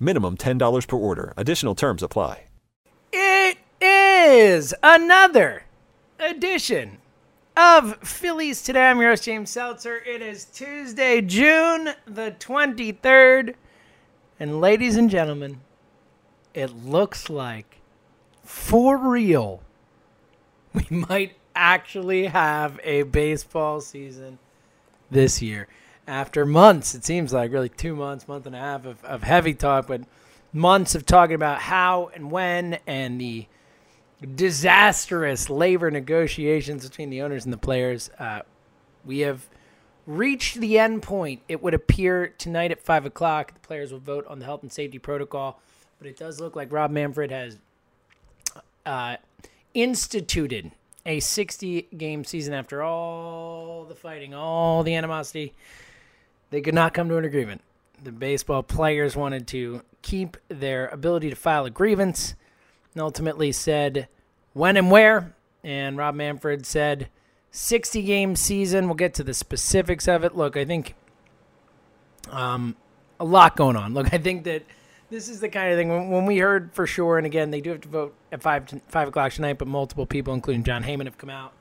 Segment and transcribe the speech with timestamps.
[0.00, 1.34] Minimum $10 per order.
[1.36, 2.44] Additional terms apply.
[3.12, 5.64] It is another
[6.18, 6.98] edition
[7.54, 8.88] of Phillies Today.
[8.88, 9.98] I'm your host, James Seltzer.
[9.98, 13.54] It is Tuesday, June the 23rd.
[14.38, 15.60] And ladies and gentlemen,
[16.54, 17.76] it looks like
[18.42, 19.62] for real
[20.72, 24.38] we might actually have a baseball season
[25.10, 25.68] this year.
[26.06, 29.54] After months, it seems like really two months, month and a half of, of heavy
[29.54, 30.02] talk, but
[30.52, 33.46] months of talking about how and when and the
[34.34, 38.10] disastrous labor negotiations between the owners and the players.
[38.18, 38.40] Uh,
[39.04, 39.48] we have
[40.06, 41.42] reached the end point.
[41.48, 43.54] It would appear tonight at 5 o'clock.
[43.54, 45.60] The players will vote on the health and safety protocol.
[45.98, 47.58] But it does look like Rob Manfred has
[48.84, 49.16] uh,
[49.74, 50.72] instituted
[51.06, 55.54] a 60 game season after all the fighting, all the animosity.
[56.50, 57.62] They could not come to an agreement.
[58.02, 62.34] The baseball players wanted to keep their ability to file a grievance
[62.94, 64.08] and ultimately said
[64.52, 65.34] when and where.
[65.62, 67.08] And Rob Manfred said
[67.50, 68.86] 60 game season.
[68.86, 70.36] We'll get to the specifics of it.
[70.36, 70.94] Look, I think
[72.30, 72.76] um,
[73.18, 73.94] a lot going on.
[73.94, 74.62] Look, I think that
[75.10, 77.60] this is the kind of thing when, when we heard for sure, and again, they
[77.60, 80.84] do have to vote at 5, to, 5 o'clock tonight, but multiple people, including Jon
[80.84, 81.52] Heyman, have come out.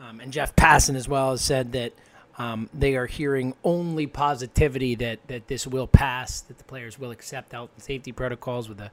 [0.00, 1.92] Um, and Jeff Passan as well has said that
[2.38, 7.10] um, they are hearing only positivity that, that this will pass, that the players will
[7.10, 8.90] accept and safety protocols with a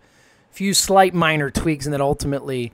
[0.52, 2.72] few slight minor tweaks, and that ultimately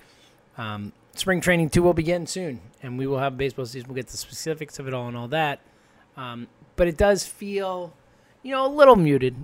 [0.57, 3.87] um, spring training two will begin soon, and we will have baseball season.
[3.87, 5.61] We'll get the specifics of it all and all that.
[6.17, 7.93] Um, but it does feel,
[8.43, 9.35] you know, a little muted.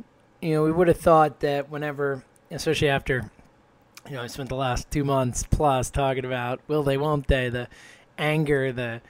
[0.41, 3.31] You know, we would have thought that whenever, especially after,
[4.09, 7.49] you know, I spent the last two months plus talking about will they, won't they,
[7.49, 7.69] the
[8.17, 9.01] anger, the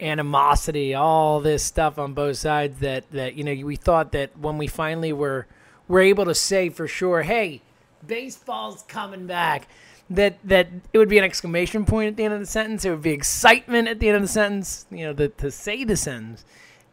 [0.00, 2.80] animosity, all this stuff on both sides.
[2.80, 5.46] That that you know, we thought that when we finally were
[5.86, 7.62] were able to say for sure, hey,
[8.06, 9.68] baseball's coming back
[10.10, 12.84] that that it would be an exclamation point at the end of the sentence.
[12.84, 14.86] It would be excitement at the end of the sentence.
[14.90, 16.44] You know, the, to say the sentence,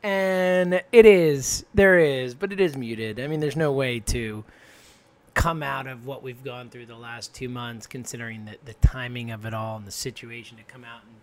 [0.04, 3.20] and it is there is, but it is muted.
[3.20, 4.44] I mean, there's no way to
[5.34, 9.32] come out of what we've gone through the last two months, considering the the timing
[9.32, 11.14] of it all and the situation to come out and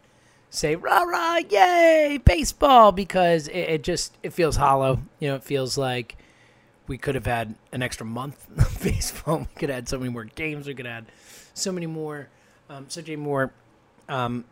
[0.52, 5.00] say rah rah yay baseball because it, it just it feels hollow.
[5.18, 6.16] You know, it feels like
[6.86, 9.38] we could have had an extra month of baseball.
[9.38, 10.66] We could have had so many more games.
[10.66, 11.12] We could have had
[11.54, 12.28] so many more,
[12.68, 13.52] um, such a more
[14.08, 14.44] um,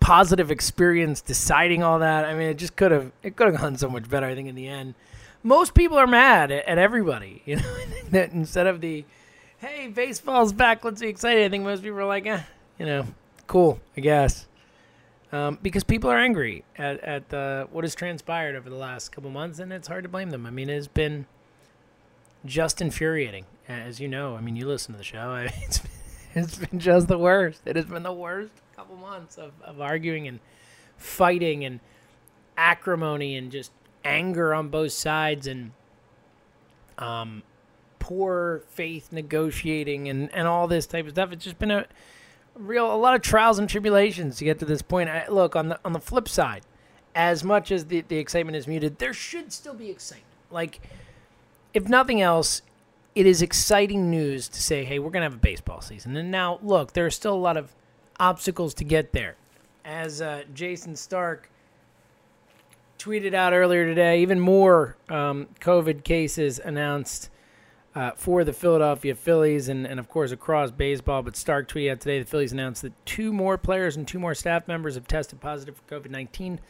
[0.00, 2.24] positive experience deciding all that.
[2.24, 4.26] I mean, it just could have it could have gone so much better.
[4.26, 4.94] I think in the end,
[5.42, 7.42] most people are mad at, at everybody.
[7.46, 7.76] You know,
[8.10, 9.04] that instead of the
[9.58, 11.44] hey, baseball's back, let's be excited.
[11.44, 12.40] I think most people are like, eh,
[12.78, 13.06] you know,
[13.46, 14.46] cool, I guess.
[15.32, 19.58] Um, because people are angry at, at what has transpired over the last couple months,
[19.58, 20.44] and it's hard to blame them.
[20.44, 21.24] I mean, it has been
[22.44, 24.36] just infuriating, as you know.
[24.36, 25.18] I mean, you listen to the show.
[25.30, 25.90] I mean, it's been
[26.34, 27.62] it's been just the worst.
[27.66, 30.40] It has been the worst couple months of, of arguing and
[30.96, 31.80] fighting and
[32.56, 33.70] acrimony and just
[34.04, 35.72] anger on both sides and
[36.98, 37.42] um,
[37.98, 41.32] poor faith negotiating and, and all this type of stuff.
[41.32, 41.86] It's just been a
[42.54, 45.08] real a lot of trials and tribulations to get to this point.
[45.08, 46.62] I, look on the on the flip side,
[47.14, 50.26] as much as the, the excitement is muted, there should still be excitement.
[50.50, 50.80] Like,
[51.74, 52.62] if nothing else,
[53.14, 56.16] it is exciting news to say, hey, we're to have a baseball season.
[56.16, 57.74] And now, look, there are still a lot of
[58.18, 59.36] obstacles to get there.
[59.84, 61.50] As uh, Jayson Stark
[62.98, 67.30] tweeted out earlier today, even more um, COVID cases announced
[67.94, 71.22] uh, for the Philadelphia Phillies and, and, of course, across baseball.
[71.22, 74.34] But Stark tweeted out today the Phillies announced that two more players and two more
[74.34, 76.60] staff members have tested positive for COVID 19.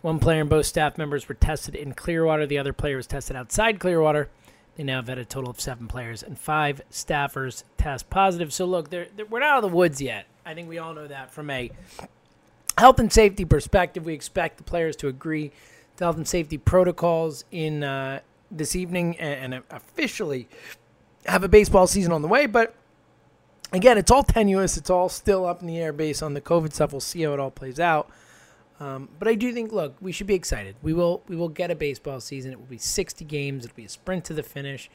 [0.00, 2.46] One player and both staff members were tested in Clearwater.
[2.46, 4.28] The other player was tested outside Clearwater.
[4.76, 8.52] They now have had a total of seven players and five staffers test positive.
[8.52, 10.26] So, look, they're, they're, we're not out of the woods yet.
[10.44, 11.70] I think we all know that from a
[12.76, 14.04] health and safety perspective.
[14.04, 15.52] We expect the players to agree
[15.96, 18.20] to health and safety protocols in uh,
[18.56, 20.48] this evening and, officially
[21.26, 22.46] have a baseball season on the way.
[22.46, 22.74] But
[23.72, 24.76] again, it's all tenuous.
[24.76, 26.92] It's all still up in the air based on the COVID stuff.
[26.92, 28.10] We'll see how it all plays out.
[28.80, 30.76] Um, but I do think, look, we should be excited.
[30.82, 32.52] We will, we will get a baseball season.
[32.52, 33.64] It will be 60 games.
[33.64, 34.90] It'll be a sprint to the finish.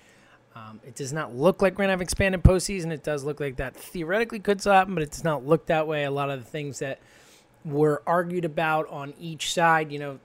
[0.56, 2.92] Um, it does not look like we're gonna have expanded postseason.
[2.92, 6.04] It does look like that theoretically could happen, but it does not look that way.
[6.04, 7.00] A lot of the things that
[7.64, 10.20] were argued about on each side, you know,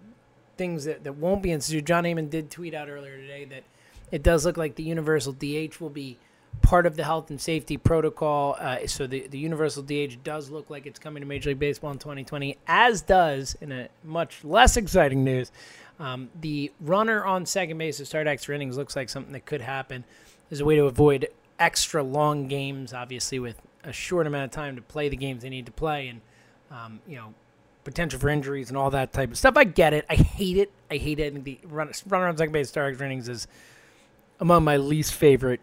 [0.57, 1.87] things that, that won't be instituted.
[1.87, 3.65] Jon Heyman did tweet out earlier today that
[4.11, 6.19] it does look like the universal DH will be
[6.63, 8.57] part of the health and safety protocol.
[8.59, 11.91] Uh, so the, the universal DH does look like it's coming to Major League Baseball
[11.91, 15.51] in 2020, as does, in a much less exciting news,
[16.01, 19.61] um, the runner on second base to start extra innings looks like something that could
[19.61, 20.05] happen.
[20.49, 21.29] There's a way to avoid
[21.59, 25.51] extra long games, obviously, with a short amount of time to play the games they
[25.51, 26.21] need to play, and
[26.71, 27.35] um, you know,
[27.85, 29.57] potential for injuries and all that type of stuff.
[29.57, 30.05] I get it.
[30.09, 30.73] I hate it.
[30.91, 31.33] I hate it.
[31.33, 33.47] And the run, runner on second base star innings is
[34.41, 35.61] among my least favorite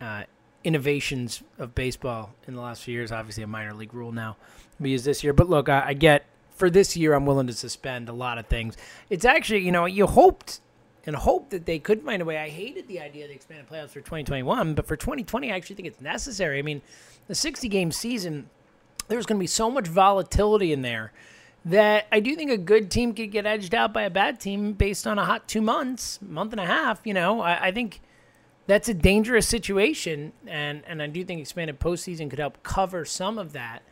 [0.00, 0.24] uh,
[0.64, 3.12] innovations of baseball in the last few years.
[3.12, 4.36] Obviously, a minor league rule now
[4.80, 5.32] we use this year.
[5.32, 8.46] But look, I, I get for this year, I'm willing to suspend a lot of
[8.46, 8.76] things.
[9.10, 10.60] It's actually, you know, you hoped
[11.06, 12.36] and hoped that they could find a way.
[12.36, 15.76] I hated the idea of the expanded playoffs for 2021, but for 2020, I actually
[15.76, 16.58] think it's necessary.
[16.58, 16.82] I mean,
[17.28, 18.50] the 60 game season,
[19.08, 21.12] there's going to be so much volatility in there
[21.64, 24.72] that I do think a good team could get edged out by a bad team
[24.72, 27.00] based on a hot two months, month and a half.
[27.04, 28.00] You know, I, I think
[28.66, 33.38] that's a dangerous situation, and and I do think expanded postseason could help cover some
[33.38, 33.82] of that.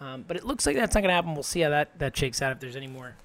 [0.00, 1.34] Um, but it looks like that's not going to happen.
[1.34, 3.16] We'll see how that that shakes out if there's any more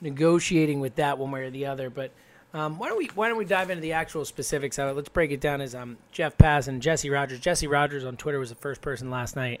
[0.00, 1.90] negotiating with that one way or the other.
[1.90, 2.10] But
[2.54, 4.96] um, why don't we why don't we dive into the actual specifics of it?
[4.96, 7.38] Let's break it down as um, Jeff Passan Jesse Rogers.
[7.38, 9.60] Jesse Rogers on Twitter was the first person last night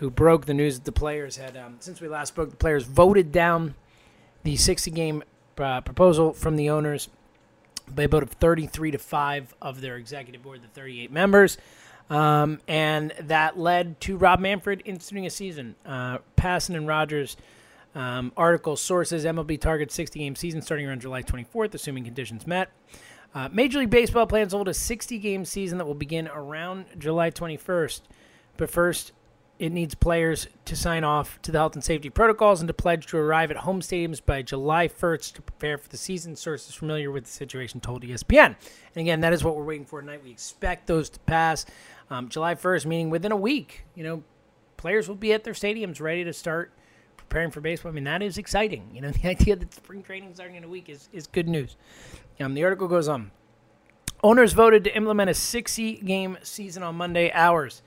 [0.00, 2.50] who broke the news that the players had um, since we last spoke.
[2.50, 3.74] The players voted down
[4.42, 5.22] the 60 game
[5.58, 7.08] uh, proposal from the owners
[7.94, 11.58] by a vote of 33 to 5 of their executive board, the 38 members.
[12.08, 15.76] Um, and that led to Rob Manfred instituting a season.
[15.84, 17.36] Uh, Passan and Rogers
[17.94, 22.70] um, article sources MLB targets 60 game season starting around July 24th, assuming conditions met.
[23.34, 26.86] Uh, Major League Baseball plans to hold a 60 game season that will begin around
[26.98, 28.00] July 21st.
[28.56, 29.12] But first,
[29.60, 33.06] it needs players to sign off to the health and safety protocols and to pledge
[33.06, 36.34] to arrive at home stadiums by July 1st to prepare for the season.
[36.34, 38.46] Sources familiar with the situation told ESPN.
[38.46, 38.56] And
[38.96, 40.24] again, that is what we're waiting for tonight.
[40.24, 41.66] We expect those to pass.
[42.08, 44.24] Um, July 1st, meaning within a week, you know,
[44.78, 46.72] players will be at their stadiums ready to start
[47.18, 47.92] preparing for baseball.
[47.92, 48.88] I mean, that is exciting.
[48.94, 51.50] You know, the idea that spring training is starting in a week is, is good
[51.50, 51.76] news.
[52.40, 53.30] Um, the article goes on.
[54.24, 57.82] Owners voted to implement a 60 game season on Monday hours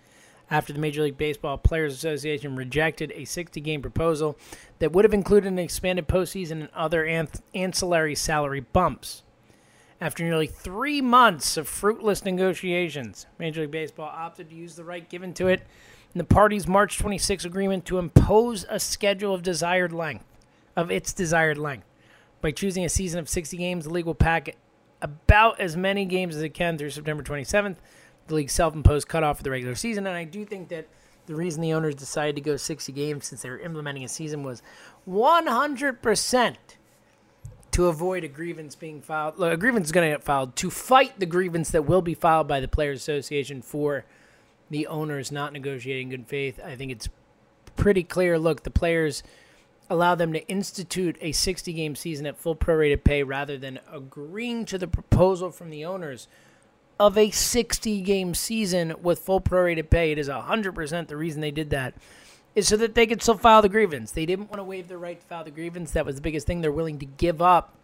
[0.53, 4.37] after the Major League Baseball Players Association rejected a 60 game proposal
[4.77, 9.23] that would have included an expanded postseason and other ancillary salary bumps.
[9.99, 15.09] After nearly three months of fruitless negotiations, Major League Baseball opted to use the right
[15.09, 15.61] given to it
[16.13, 20.25] in the parties' March 26 agreement to impose a schedule of desired length,
[20.75, 21.87] of its desired length.
[22.41, 24.55] By choosing a season of 60 games, the league will pack
[25.01, 27.77] about as many games as it can through September 27th
[28.27, 30.87] the league's self-imposed cutoff for the regular season, and I do think that
[31.25, 34.43] the reason the owners decided to go 60 games since they were implementing a season
[34.43, 34.61] was
[35.07, 36.55] 100%
[37.71, 39.41] to avoid a grievance being filed.
[39.41, 42.47] A grievance is going to get filed to fight the grievance that will be filed
[42.47, 44.05] by the Players Association for
[44.69, 46.59] the owners not negotiating good faith.
[46.63, 47.09] I think it's
[47.75, 48.37] pretty clear.
[48.37, 49.23] Look, the players
[49.89, 54.65] allow them to institute a 60 game season at full prorated pay rather than agreeing
[54.65, 56.27] to the proposal from the owners
[56.99, 60.11] of a 60 game season with full prorated pay.
[60.11, 61.93] It is 100% the reason they did that
[62.55, 64.11] is so that they could still file the grievance.
[64.11, 65.91] They didn't want to waive their right to file the grievance.
[65.91, 66.61] That was the biggest thing.
[66.61, 67.75] They're willing to give up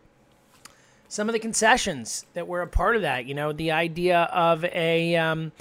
[1.08, 3.26] some of the concessions that were a part of that.
[3.26, 5.52] You know, the idea of a um,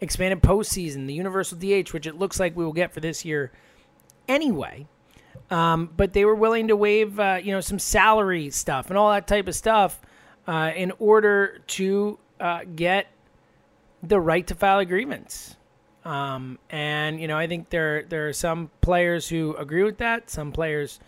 [0.00, 3.52] expanded postseason, the universal DH, which it looks like we will get for this year
[4.28, 4.86] anyway.
[5.50, 9.10] Um, but they were willing to waive, uh, you know, some salary stuff and all
[9.10, 10.00] that type of stuff
[10.46, 13.06] uh, in order to uh, get
[14.02, 15.56] the right to file a grievance.
[16.04, 20.28] Um, and you know, I think there there are some players who agree with that,
[20.28, 21.00] some players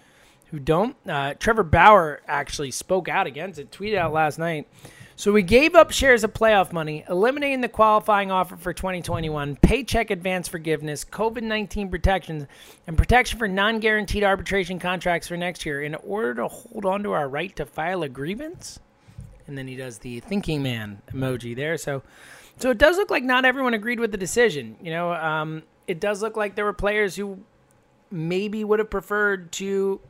[0.46, 0.96] who don't.
[1.06, 4.66] Uh, Trevor Bauer actually spoke out against it, tweeted out last night.
[5.14, 10.10] So we gave up shares of playoff money, eliminating the qualifying offer for 2021, paycheck
[10.10, 12.46] advance forgiveness, COVID 19 protections,
[12.86, 17.02] and protection for non guaranteed arbitration contracts for next year in order to hold on
[17.02, 18.78] to our right to file a grievance.
[19.46, 21.76] And then he does the thinking man emoji there.
[21.76, 22.02] So
[22.58, 24.76] so it does look like not everyone agreed with the decision.
[24.82, 27.40] You know, um, it does look like there were players who
[28.10, 30.00] maybe would have preferred to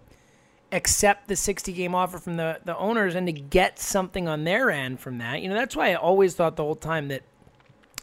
[0.72, 4.70] accept the 60 game offer from the, the owners and to get something on their
[4.70, 5.40] end from that.
[5.42, 7.22] You know, that's why I always thought the whole time that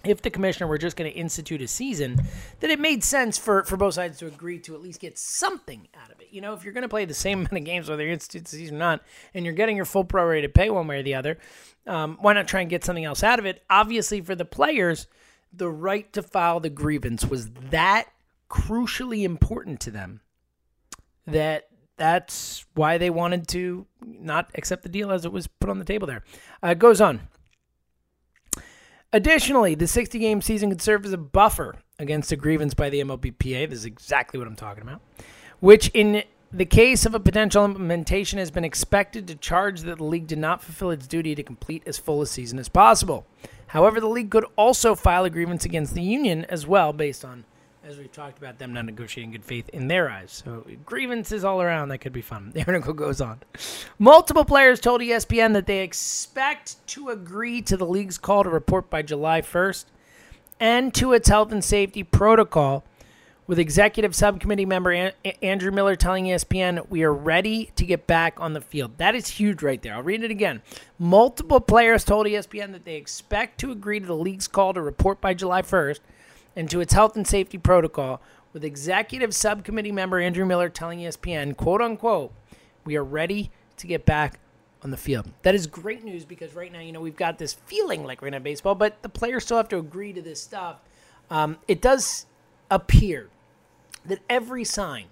[0.05, 2.22] if the commissioner were just going to institute a season,
[2.60, 5.88] that it made sense for, for both sides to agree to at least get something
[6.01, 6.27] out of it.
[6.31, 8.45] You know, if you're going to play the same amount of games, whether you institute
[8.45, 9.01] the season or not,
[9.33, 11.38] and you're getting your full prorated pay one way or the other,
[11.88, 13.63] um, why not try and get something else out of it?
[13.69, 15.07] Obviously, for the players,
[15.53, 18.07] the right to file the grievance was that
[18.50, 20.22] crucially important to them
[21.25, 21.67] that
[21.98, 25.86] that's why they wanted to not accept the deal as it was put on the
[25.86, 26.24] table there.
[26.63, 27.22] Uh, it goes on.
[29.13, 33.00] Additionally, the 60 game season could serve as a buffer against a grievance by the
[33.00, 33.70] MLBPA.
[33.70, 35.01] This is exactly what I'm talking about.
[35.60, 40.03] Which, in the case of a potential implementation, has been expected to charge that the
[40.03, 43.27] league did not fulfill its duty to complete as full a season as possible.
[43.67, 47.46] However, the league could also file a grievance against the union as well, based on
[47.84, 50.42] as we've talked about them not negotiating good faith in their eyes.
[50.46, 51.90] So grievances all around.
[51.90, 52.52] That could be fun.
[52.63, 53.42] The article goes on.
[54.00, 58.90] Multiple players told ESPN that they expect to agree to the league's call to report
[58.90, 59.86] by July 1st
[60.60, 62.84] and to its health and safety protocol.
[63.46, 65.12] With executive subcommittee member
[65.42, 68.98] Andrew Miller telling ESPN, we are ready to get back on the field.
[68.98, 69.96] That is huge right there.
[69.96, 70.62] I'll read it again.
[70.98, 75.20] Multiple players told ESPN that they expect to agree to the league's call to report
[75.20, 76.00] by July 1st
[76.55, 78.22] and to its health and safety protocol,
[78.53, 82.31] with executive subcommittee member Andrew Miller telling ESPN, quote unquote,
[82.86, 84.39] we are ready to get back
[84.83, 85.31] on the field.
[85.41, 88.29] That is great news because right now, you know, we've got this feeling like we're
[88.31, 90.77] to baseball, but the players still have to agree to this stuff.
[91.29, 92.25] Um, it does
[92.69, 93.29] appear
[94.05, 95.05] that every sign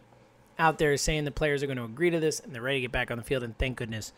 [0.59, 2.77] out there is saying the players are going to agree to this and they're ready
[2.77, 4.13] to get back on the field, and thank goodness.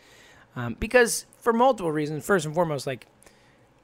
[0.56, 3.08] Um, because for multiple reasons, first and foremost, like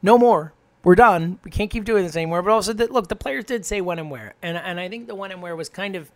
[0.01, 0.53] no more
[0.83, 1.39] we're done.
[1.43, 2.41] We can't keep doing this anymore.
[2.41, 5.07] But also, that look, the players did say when and where, and and I think
[5.07, 6.11] the when and where was kind of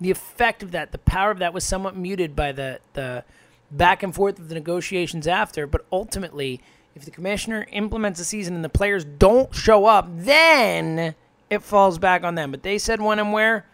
[0.00, 0.92] the effect of that.
[0.92, 3.24] The power of that was somewhat muted by the the
[3.70, 5.66] back and forth of the negotiations after.
[5.66, 6.60] But ultimately,
[6.94, 11.14] if the commissioner implements a season and the players don't show up, then
[11.50, 12.50] it falls back on them.
[12.50, 13.66] But they said when and where.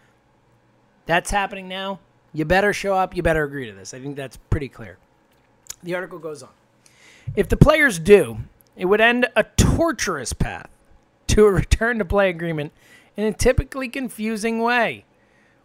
[1.05, 1.99] That's happening now.
[2.33, 3.15] You better show up.
[3.15, 3.93] You better agree to this.
[3.93, 4.97] I think that's pretty clear.
[5.83, 6.49] The article goes on.
[7.35, 8.37] If the players do,
[8.75, 10.69] it would end a torturous path
[11.27, 12.71] to a return to play agreement
[13.15, 15.05] in a typically confusing way,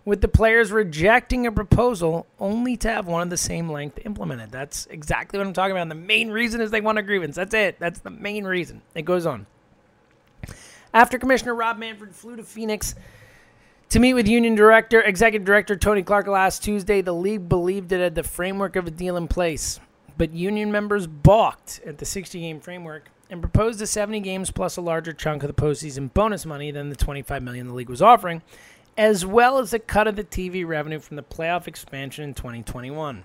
[0.04, 4.50] with the players rejecting a proposal only to have one of the same length implemented.
[4.50, 5.82] That's exactly what I'm talking about.
[5.82, 7.36] And the main reason is they want a grievance.
[7.36, 7.78] That's it.
[7.78, 8.82] That's the main reason.
[8.94, 9.46] It goes on.
[10.94, 12.94] After Commissioner Rob Manfred flew to Phoenix
[13.90, 18.00] to meet with Union Director, Executive Director Tony Clark last Tuesday, the league believed it
[18.00, 19.80] had the framework of a deal in place
[20.18, 24.76] but union members balked at the 60 game framework and proposed a 70 games plus
[24.76, 28.02] a larger chunk of the postseason bonus money than the 25 million the league was
[28.02, 28.42] offering,
[28.96, 33.24] as well as a cut of the TV revenue from the playoff expansion in 2021.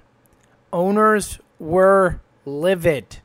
[0.71, 3.19] Owners were livid.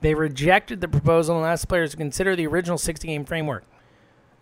[0.00, 3.64] They rejected the proposal and asked players to consider the original 60 game framework.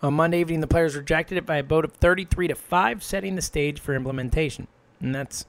[0.00, 3.34] On Monday evening, the players rejected it by a vote of 33 to 5, setting
[3.34, 4.68] the stage for implementation.
[5.00, 5.46] And that's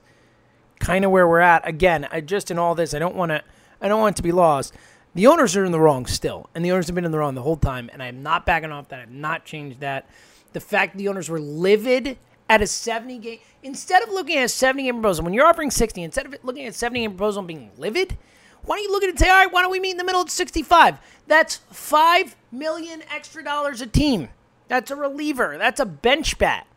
[0.79, 1.67] kind of where we're at.
[1.67, 3.43] Again, I just in all this, I don't want to,
[3.81, 4.73] I don't want it to be lost.
[5.15, 7.35] The owners are in the wrong still, and the owners have been in the wrong
[7.35, 8.99] the whole time, and I'm not backing off that.
[8.99, 10.07] I've not changed that.
[10.53, 12.17] The fact the owners were livid
[12.47, 15.71] at a 70 game, instead of looking at a 70 game proposal, when you're offering
[15.71, 18.17] 60, instead of looking at a 70 game proposal and being livid,
[18.63, 19.97] why don't you look at it and say, all right, why don't we meet in
[19.97, 20.99] the middle at 65?
[21.27, 24.29] That's five million extra dollars a team.
[24.67, 25.57] That's a reliever.
[25.57, 26.67] That's a bench bat.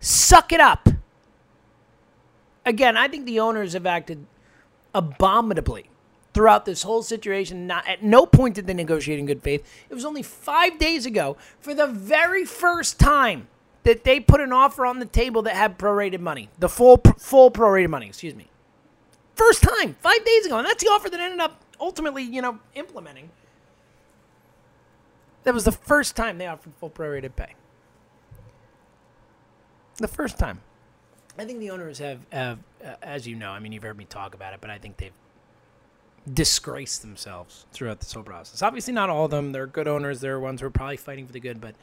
[0.00, 0.89] Suck it up
[2.70, 4.26] again, I think the owners have acted
[4.94, 5.90] abominably
[6.32, 7.66] throughout this whole situation.
[7.66, 9.62] Not at no point did they negotiate in good faith.
[9.90, 13.48] It was only five days ago, for the very first time,
[13.82, 17.50] that they put an offer on the table that had prorated money, the full full
[17.50, 18.06] prorated money.
[18.06, 18.46] Excuse me.
[19.34, 22.58] First time, five days ago, and that's the offer that ended up ultimately, you know,
[22.74, 23.30] implementing.
[25.44, 27.54] That was the first time they offered full prorated pay.
[29.96, 30.60] The first time.
[31.40, 34.04] I think the owners have, have uh, as you know, I mean, you've heard me
[34.04, 35.14] talk about it, but I think they've
[36.30, 38.60] disgraced themselves throughout this whole process.
[38.60, 39.52] Obviously, not all of them.
[39.52, 40.20] They're good owners.
[40.20, 41.76] There are ones who are probably fighting for the good, but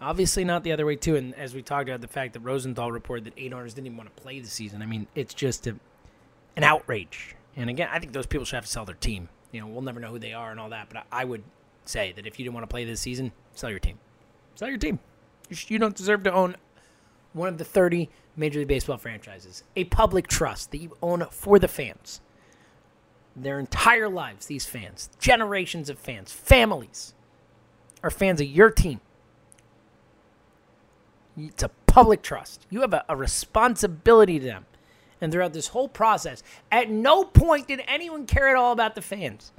[0.00, 1.16] obviously not the other way too.
[1.16, 3.96] And as we talked about, the fact that Rosenthal reported that eight owners didn't even
[3.96, 4.80] want to play the season.
[4.80, 5.74] I mean, it's just a,
[6.54, 7.34] an outrage.
[7.56, 9.28] And again, I think those people should have to sell their team.
[9.50, 11.42] You know, we'll never know who they are and all that, but I, I would
[11.84, 13.98] say that if you didn't want to play this season, sell your team.
[14.54, 15.00] Sell your team.
[15.48, 16.54] You, sh- you don't deserve to own
[17.34, 21.58] one of the 30 Major League Baseball franchises, a public trust that you own for
[21.58, 22.20] the fans.
[23.36, 27.14] Their entire lives, these fans, generations of fans, families,
[28.02, 29.00] are fans of your team.
[31.36, 32.66] It's a public trust.
[32.70, 34.66] You have a, a responsibility to them.
[35.20, 39.02] And throughout this whole process, at no point did anyone care at all about the
[39.02, 39.52] fans,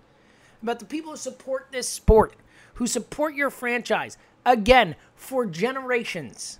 [0.61, 2.35] about the people who support this sport,
[2.75, 6.59] who support your franchise, again, for generations.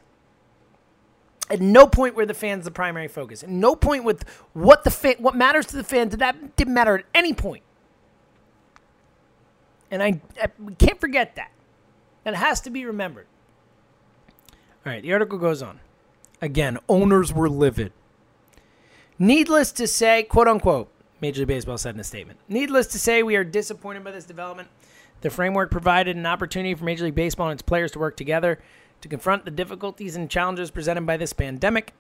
[1.50, 3.44] At no point were the fans the primary focus.
[3.44, 6.98] At no point with what the fan, what matters to the fans, that didn't matter
[6.98, 7.64] at any point.
[9.92, 11.52] And I, I we can't forget that.
[12.24, 13.28] That has to be remembered.
[14.86, 15.80] All right, the article goes on.
[16.42, 17.92] Again, owners were livid.
[19.20, 22.40] Needless to say, quote unquote, Major League Baseball said in a statement.
[22.50, 24.68] Needless to say, we are disappointed by this development.
[25.22, 28.60] The framework provided an opportunity for Major League Baseball and its players to work together
[29.06, 31.94] to confront the difficulties and challenges presented by this pandemic.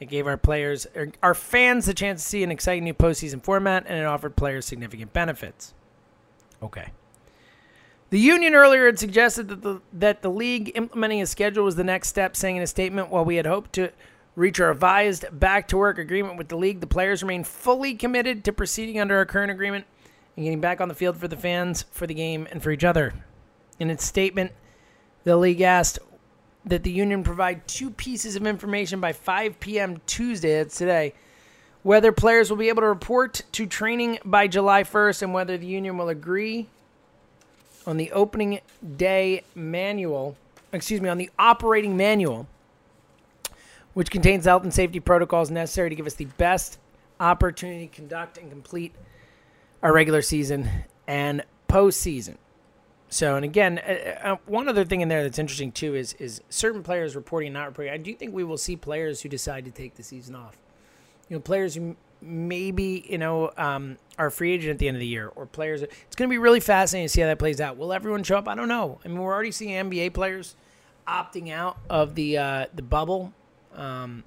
[0.00, 3.40] It gave our players, er, our fans, the chance to see an exciting new postseason
[3.40, 5.74] format, and it offered players significant benefits.
[6.60, 6.88] Okay.
[8.08, 11.84] The union earlier had suggested that the that the league implementing a schedule was the
[11.84, 13.92] next step, saying in a statement, while we had hoped to
[14.34, 18.42] reach a revised back to work agreement with the league, the players remain fully committed
[18.42, 19.84] to proceeding under our current agreement
[20.34, 22.82] and getting back on the field for the fans, for the game, and for each
[22.82, 23.14] other.
[23.78, 24.50] In its statement,
[25.22, 26.00] the league asked
[26.64, 30.00] that the union provide two pieces of information by 5 p.m.
[30.06, 31.14] Tuesday, that's today,
[31.82, 35.66] whether players will be able to report to training by July 1st and whether the
[35.66, 36.68] union will agree
[37.86, 38.60] on the opening
[38.96, 40.36] day manual,
[40.72, 42.46] excuse me, on the operating manual,
[43.94, 46.78] which contains health and safety protocols necessary to give us the best
[47.18, 48.94] opportunity to conduct and complete
[49.82, 50.68] our regular season
[51.06, 52.36] and postseason.
[53.12, 56.40] So, and again, uh, uh, one other thing in there that's interesting too is is
[56.48, 57.92] certain players reporting and not reporting.
[57.92, 60.56] I do think we will see players who decide to take the season off.
[61.28, 65.00] You know, players who maybe you know um, are free agent at the end of
[65.00, 65.82] the year, or players.
[65.82, 67.76] It's going to be really fascinating to see how that plays out.
[67.76, 68.46] Will everyone show up?
[68.46, 69.00] I don't know.
[69.04, 70.54] I mean, we're already seeing NBA players
[71.08, 73.32] opting out of the uh, the bubble.
[73.74, 74.22] Um,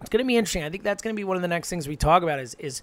[0.00, 0.62] it's going to be interesting.
[0.62, 2.38] I think that's going to be one of the next things we talk about.
[2.38, 2.82] Is is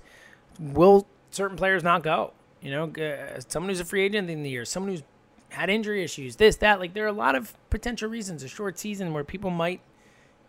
[0.59, 2.33] will certain players not go?
[2.61, 5.03] You know, uh, someone who's a free agent in the year, someone who's
[5.49, 6.79] had injury issues, this, that.
[6.79, 9.81] Like, there are a lot of potential reasons, a short season where people might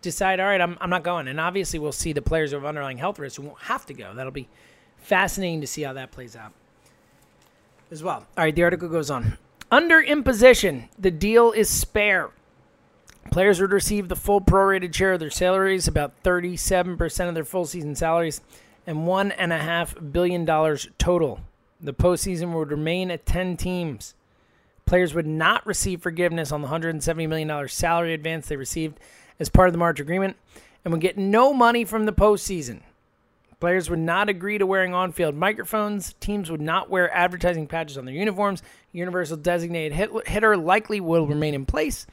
[0.01, 1.27] decide, all right, I'm, I'm not going.
[1.27, 3.93] And obviously, we'll see the players who have underlying health risks who won't have to
[3.93, 4.13] go.
[4.13, 4.49] That'll be
[4.97, 6.53] fascinating to see how that plays out
[7.89, 8.25] as well.
[8.37, 9.37] All right, the article goes on.
[9.69, 12.31] Under imposition, the deal is spare.
[13.31, 17.65] Players would receive the full prorated share of their salaries, about 37% of their full
[17.65, 18.41] season salaries,
[18.85, 20.45] and $1.5 billion
[20.97, 21.39] total.
[21.81, 24.13] The postseason would remain at 10 teams.
[24.85, 28.99] Players would not receive forgiveness on the $170 million salary advance they received
[29.39, 30.37] as part of the March agreement
[30.83, 32.81] and would get no money from the postseason.
[33.59, 36.13] Players would not agree to wearing on field microphones.
[36.19, 38.63] Teams would not wear advertising patches on their uniforms.
[38.91, 42.07] Universal designated hit- hitter likely will remain in place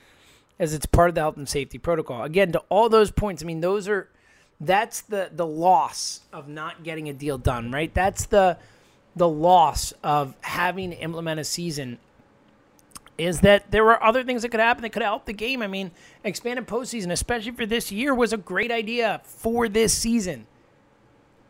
[0.58, 2.22] as it's part of the health and safety protocol.
[2.22, 4.08] Again, to all those points, I mean, those are
[4.60, 7.92] that's the the loss of not getting a deal done, right?
[7.94, 8.58] That's the
[9.18, 11.98] the loss of having to implement a season
[13.18, 15.60] is that there were other things that could happen that could help the game.
[15.60, 15.90] I mean,
[16.22, 20.46] expanded postseason, especially for this year, was a great idea for this season.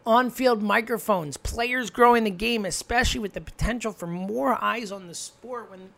[0.07, 5.07] On field microphones, players growing the game, especially with the potential for more eyes on
[5.07, 5.91] the sport when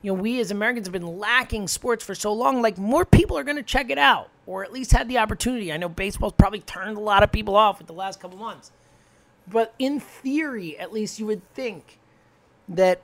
[0.00, 3.36] you know we as Americans have been lacking sports for so long, like more people
[3.36, 5.70] are gonna check it out, or at least had the opportunity.
[5.70, 8.72] I know baseball's probably turned a lot of people off with the last couple months.
[9.50, 11.98] But in theory, at least you would think
[12.68, 13.02] that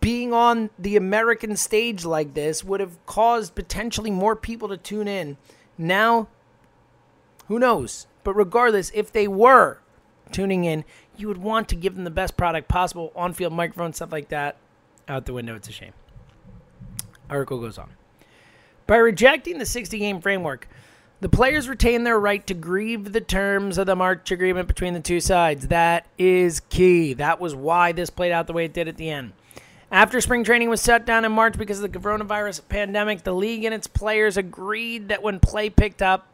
[0.00, 5.08] being on the American stage like this would have caused potentially more people to tune
[5.08, 5.36] in.
[5.78, 6.28] Now,
[7.46, 8.06] who knows?
[8.24, 9.78] But regardless, if they were
[10.32, 10.84] tuning in,
[11.16, 14.28] you would want to give them the best product possible on field microphone, stuff like
[14.28, 14.56] that.
[15.08, 15.92] Out the window, it's a shame.
[17.28, 17.90] Article goes on.
[18.86, 20.68] By rejecting the 60 game framework,
[21.22, 25.00] the players retain their right to grieve the terms of the March agreement between the
[25.00, 25.68] two sides.
[25.68, 27.14] That is key.
[27.14, 29.32] That was why this played out the way it did at the end.
[29.90, 33.64] After spring training was shut down in March because of the coronavirus pandemic, the league
[33.64, 36.28] and its players agreed that when play picked up,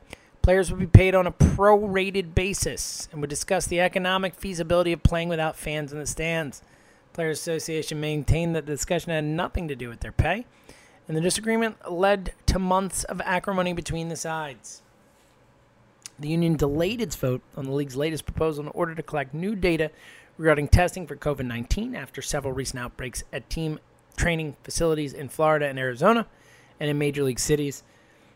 [0.49, 5.03] Players would be paid on a prorated basis and would discuss the economic feasibility of
[5.03, 6.63] playing without fans in the stands.
[7.13, 10.47] Players Association maintained that the discussion had nothing to do with their pay,
[11.09, 14.83] and the disagreement led to months of acrimony between the sides.
[16.19, 19.57] The union delayed its vote on the league's latest proposal in order to collect new
[19.57, 19.91] data
[20.37, 23.81] regarding testing for COVID 19 after several recent outbreaks at team
[24.17, 26.27] training facilities in Florida and Arizona
[26.79, 27.83] and in major league cities,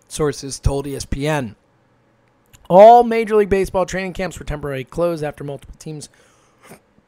[0.08, 1.54] sources told ESPN.
[2.68, 6.08] All Major League Baseball training camps were temporarily closed after multiple teams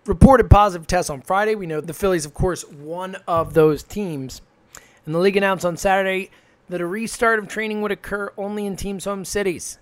[0.05, 1.55] reported positive tests on Friday.
[1.55, 4.43] We know the Phillies, of course, one of those teams.
[5.07, 6.31] And the league announced on Saturday
[6.69, 9.79] that a restart of training would occur only in teams' home cities.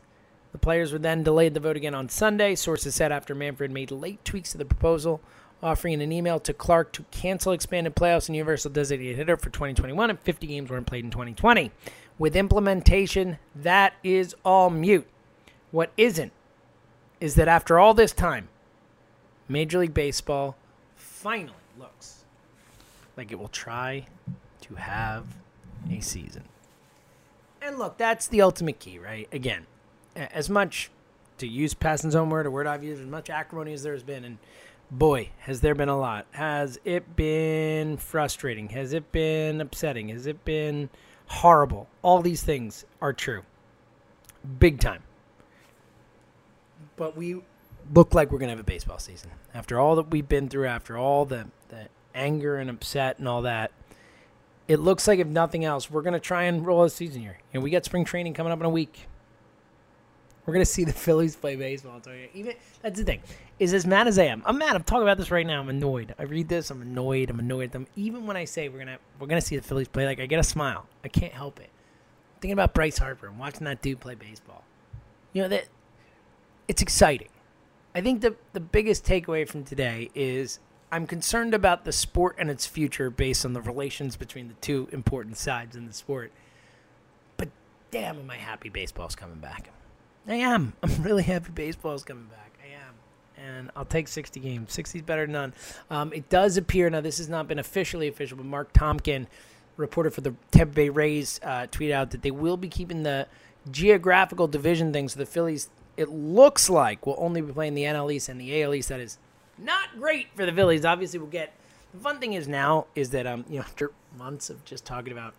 [0.52, 3.90] The players would then delay the vote again on Sunday, sources said after Manfred made
[3.90, 5.20] late tweaks to the proposal,
[5.62, 10.11] offering an email to Clark to cancel expanded playoffs and universal designated hitter for 2021
[10.11, 11.70] if 50 games weren't played in 2020.
[12.18, 15.06] With implementation, that is all mute.
[15.70, 16.32] What isn't
[17.20, 18.48] is that after all this time,
[19.48, 20.56] Major League Baseball
[20.96, 22.24] finally looks
[23.16, 24.06] like it will try
[24.62, 25.25] to have
[25.90, 26.44] a season.
[27.61, 29.29] And look, that's the ultimate key, right?
[29.33, 29.66] Again,
[30.16, 30.90] as much
[31.38, 34.25] to use Passan's own word, a word I've used, as much acrimony as there's been,
[34.25, 34.38] and
[34.90, 36.27] boy, has there been a lot.
[36.33, 38.68] Has it been frustrating?
[38.70, 40.09] Has it been upsetting?
[40.09, 40.90] Has it been
[41.27, 41.88] horrible?
[42.03, 43.42] All these things are true.
[44.59, 45.03] Big time.
[46.96, 47.42] But we
[47.94, 49.31] look like we're going to have a baseball season.
[49.55, 53.42] After all that we've been through, after all the, the anger and upset and all
[53.42, 53.72] that,
[54.68, 57.38] it looks like if nothing else, we're going to try and roll a season here.
[57.53, 59.07] And we got spring training coming up in a week.
[60.46, 62.01] We're going to see the Phillies play baseball.
[62.07, 62.14] I'll.
[62.35, 63.20] Even that's the thing.
[63.59, 64.42] Is as mad as I am.
[64.44, 64.75] I'm mad.
[64.75, 65.61] I'm talking about this right now.
[65.61, 66.14] I'm annoyed.
[66.18, 66.70] I read this.
[66.70, 67.31] I'm annoyed.
[67.31, 67.87] I'm annoyed at them.
[67.94, 70.40] Even when I say we're gonna we're gonna see the Phillies play, like I get
[70.40, 70.87] a smile.
[71.05, 71.70] I can't help it.
[72.40, 74.64] thinking about Bryce Harper and watching that dude play baseball.
[75.33, 75.68] You know that
[76.66, 77.29] it's exciting.
[77.94, 80.59] I think the the biggest takeaway from today is
[80.92, 84.90] I'm concerned about the sport and its future based on the relations between the two
[84.92, 86.31] important sides in the sport.
[87.38, 87.48] But
[87.90, 89.70] damn, am I happy baseball's coming back.
[90.28, 90.74] I am.
[90.83, 92.52] I'm really happy baseball's coming back.
[92.62, 92.94] I am.
[93.42, 94.70] And I'll take 60 games.
[94.74, 95.55] 60 is better than none.
[95.88, 99.28] Um, it does appear, now this has not been officially official, but Marc Topkin,
[99.78, 103.26] reporter for the Tampa Bay Rays, uh, tweeted out that they will be keeping the
[103.70, 105.09] geographical division thing.
[105.09, 108.62] So the Phillies, it looks like, will only be playing the NL East and the
[108.62, 108.90] AL East.
[108.90, 109.16] That is
[109.58, 110.84] not great for the Phillies.
[110.84, 111.52] Obviously, we'll get.
[111.94, 115.12] The fun thing is now is that um you know after months of just talking
[115.12, 115.34] about,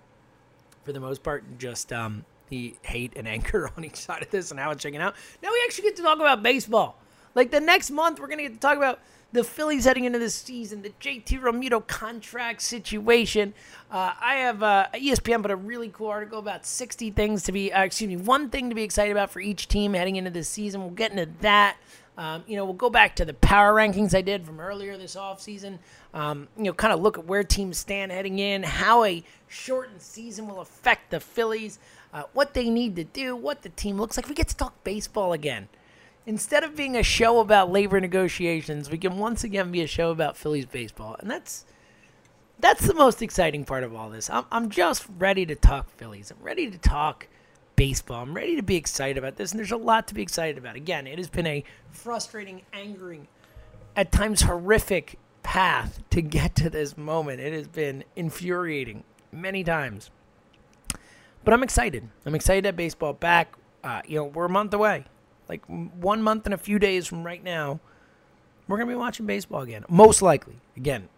[0.83, 4.51] for the most part, just um the hate and anger on each side of this
[4.51, 5.15] and how it's checking out.
[5.41, 6.97] Now we actually get to talk about baseball.
[7.35, 8.99] Like the next month, we're gonna get to talk about
[9.33, 13.55] the Phillies heading into this season, the JT Realmuto contract situation.
[13.91, 17.73] Uh, I have uh, ESPN put a really cool article about 60 things to be,
[17.73, 20.47] uh, excuse me, one thing to be excited about for each team heading into this
[20.47, 20.81] season.
[20.81, 21.77] We'll get into that.
[22.17, 25.15] Um, you know, we'll go back to the power rankings I did from earlier this
[25.15, 25.79] offseason.
[26.13, 30.01] Um, you know, kind of look at where teams stand heading in, how a shortened
[30.01, 31.79] season will affect the Phillies,
[32.13, 34.29] uh, what they need to do, what the team looks like.
[34.29, 35.69] We get to talk baseball again.
[36.25, 40.11] Instead of being a show about labor negotiations, we can once again be a show
[40.11, 41.65] about Phillies baseball, and that's
[42.59, 44.29] that's the most exciting part of all this.
[44.29, 46.31] I'm I'm just ready to talk Phillies.
[46.31, 47.27] I'm ready to talk
[47.75, 48.23] baseball.
[48.23, 50.75] I'm ready to be excited about this, and there's a lot to be excited about.
[50.75, 53.27] Again, it has been a frustrating, angering,
[53.95, 57.39] at times horrific path to get to this moment.
[57.39, 60.09] It has been infuriating many times.
[61.43, 62.07] But I'm excited.
[62.25, 63.55] I'm excited have baseball back.
[63.83, 65.05] Uh, you know, we're a month away.
[65.49, 67.81] Like one month and a few days from right now,
[68.67, 69.83] we're going to be watching baseball again.
[69.89, 70.55] Most likely.
[70.77, 71.09] Again,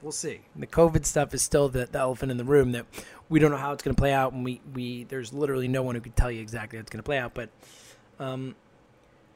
[0.00, 0.40] we'll see.
[0.56, 2.86] The COVID stuff is still the, the elephant in the room that
[3.32, 5.82] we don't know how it's going to play out, and we, we there's literally no
[5.82, 7.32] one who can tell you exactly how it's going to play out.
[7.32, 7.48] But
[8.20, 8.54] um,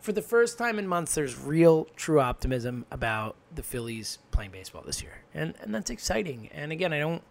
[0.01, 4.83] for the first time in months, there's real, true optimism about the Phillies playing baseball
[4.85, 6.51] this year, and and that's exciting.
[6.53, 7.23] And again, I don't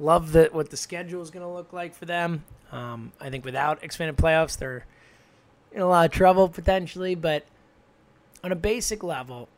[0.00, 2.42] love the what the schedule is going to look like for them.
[2.72, 4.86] Um, I think without expanded playoffs, they're
[5.72, 7.16] in a lot of trouble potentially.
[7.16, 7.44] But
[8.42, 9.50] on a basic level,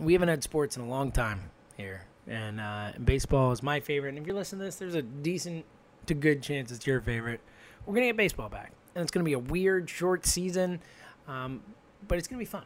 [0.00, 4.10] we haven't had sports in a long time here, and, uh, baseball is my favorite.
[4.10, 5.64] And if you're listening to this, there's a decent
[6.06, 7.40] to good chance it's your favorite.
[7.86, 10.80] We're gonna get baseball back, and it's gonna be a weird short season,
[11.26, 11.62] um,
[12.06, 12.64] but it's gonna be fun.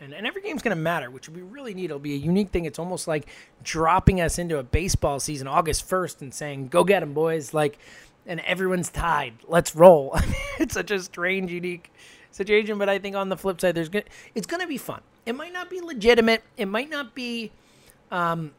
[0.00, 1.86] And, and every game's going to matter, which will be really neat.
[1.86, 2.64] It'll be a unique thing.
[2.64, 3.28] It's almost like
[3.62, 7.52] dropping us into a baseball season August 1st and saying, go get them, boys.
[7.52, 7.78] Like,
[8.26, 9.34] and everyone's tied.
[9.46, 10.18] Let's roll.
[10.58, 11.92] it's such a strange, unique
[12.30, 12.78] situation.
[12.78, 15.02] But I think on the flip side, there's gonna, it's going to be fun.
[15.26, 16.44] It might not be legitimate.
[16.56, 17.52] It might not be
[18.10, 18.52] um,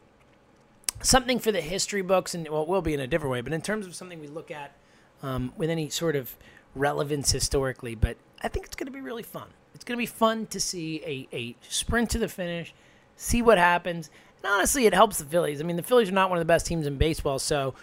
[1.02, 3.42] something for the history books, and well, it will be in a different way.
[3.42, 4.76] But in terms of something we look at
[5.22, 6.36] um, with any sort of
[6.76, 9.50] relevance historically, but I think it's going to be really fun.
[9.74, 12.74] It's going to be fun to see a, a sprint to the finish,
[13.16, 14.10] see what happens.
[14.44, 15.62] And honestly, it helps the Phillies.
[15.62, 17.74] I mean, the Phillies are not one of the best teams in baseball, so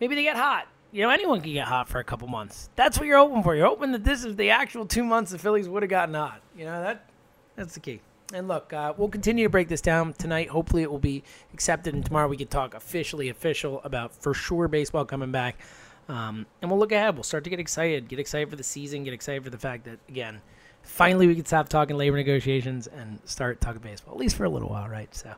[0.00, 0.66] maybe they get hot.
[0.92, 2.68] You know, anyone can get hot for a couple months.
[2.76, 3.56] That's what you're hoping for.
[3.56, 6.42] You're hoping that this is the actual two months the Phillies would have gotten hot.
[6.56, 7.06] You know, that
[7.56, 8.00] that's the key.
[8.32, 10.48] And look, uh, we'll continue to break this down tonight.
[10.48, 14.68] Hopefully, it will be accepted, and tomorrow we can talk officially official about for sure
[14.68, 15.58] baseball coming back.
[16.08, 17.14] Um, and we'll look ahead.
[17.14, 18.08] We'll start to get excited.
[18.08, 19.04] Get excited for the season.
[19.04, 20.40] Get excited for the fact that again,
[20.82, 24.50] finally we can stop talking labor negotiations and start talking baseball, at least for a
[24.50, 25.14] little while, right?
[25.14, 25.32] So,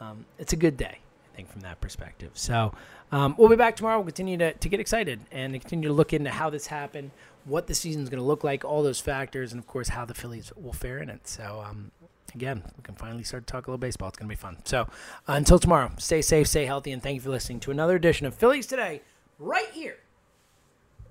[0.00, 0.98] um, it's a good day,
[1.32, 2.30] I think, from that perspective.
[2.34, 2.72] So,
[3.12, 3.98] um, we'll be back tomorrow.
[3.98, 7.12] We'll continue to, to get excited and continue to look into how this happened,
[7.44, 10.14] what the season's going to look like, all those factors, and of course how the
[10.14, 11.26] Phillies will fare in it.
[11.28, 11.92] So, um,
[12.34, 14.08] again, we can finally start to talk a little baseball.
[14.08, 14.58] It's going to be fun.
[14.64, 14.86] So,
[15.26, 18.34] until tomorrow, stay safe, stay healthy, and thank you for listening to another edition of
[18.34, 19.02] Phillies Today,
[19.38, 19.98] right here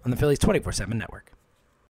[0.05, 1.31] on the Phillies 24 7 network.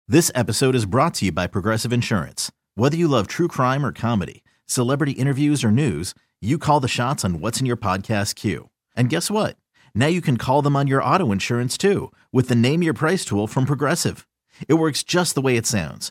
[0.08, 2.50] This episode is brought to you by Progressive Insurance.
[2.74, 7.24] Whether you love true crime or comedy, celebrity interviews or news, you call the shots
[7.24, 8.70] on what's in your podcast queue.
[8.96, 9.56] And guess what?
[9.94, 13.24] Now you can call them on your auto insurance too with the Name Your Price
[13.24, 14.26] tool from Progressive.
[14.66, 16.10] It works just the way it sounds.